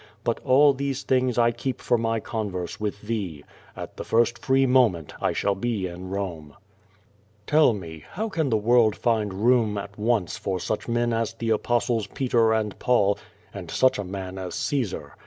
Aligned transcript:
But 0.23 0.39
all 0.43 0.73
these 0.73 1.03
284 1.03 1.17
^^^ 1.17 1.21
VADIS. 1.25 1.35
things 1.35 1.37
I 1.37 1.51
keep 1.51 1.79
for 1.79 1.95
my 1.99 2.19
converse 2.19 2.79
with 2.79 3.01
thee. 3.03 3.43
At 3.77 3.97
the 3.97 4.03
first 4.03 4.39
free 4.43 4.65
moment 4.65 5.13
I 5.21 5.31
shall 5.31 5.53
be 5.53 5.85
in 5.85 6.09
Rome. 6.09 6.55
Tell 7.45 7.71
me, 7.73 8.05
how 8.13 8.27
can 8.27 8.49
the 8.49 8.57
world 8.57 8.95
find 8.95 9.31
room 9.45 9.77
at 9.77 9.99
once 9.99 10.37
for 10.39 10.59
such 10.59 10.87
men 10.87 11.13
as 11.13 11.35
the 11.35 11.51
Apostles 11.51 12.07
Peter 12.07 12.51
and 12.51 12.79
Paul, 12.79 13.19
and 13.53 13.69
such 13.69 13.99
a 13.99 14.03
man 14.03 14.39
as 14.39 14.55
Caesar? 14.55 15.13